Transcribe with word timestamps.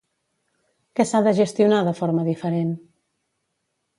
Què 0.99 1.05
s'ha 1.09 1.21
de 1.27 1.33
gestionar 1.41 1.83
de 1.87 1.93
forma 2.01 2.25
diferent? 2.31 2.71